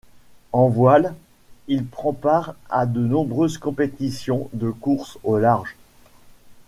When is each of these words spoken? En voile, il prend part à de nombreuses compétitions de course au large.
En 0.51 0.65
voile, 0.67 1.13
il 1.67 1.85
prend 1.85 2.11
part 2.11 2.55
à 2.71 2.87
de 2.87 2.99
nombreuses 2.99 3.59
compétitions 3.59 4.49
de 4.51 4.71
course 4.71 5.19
au 5.23 5.37
large. 5.37 5.75